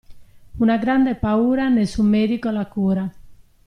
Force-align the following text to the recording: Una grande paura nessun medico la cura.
Una 0.61 0.77
grande 0.79 1.13
paura 1.13 1.69
nessun 1.69 2.07
medico 2.07 2.49
la 2.49 2.65
cura. 2.67 3.13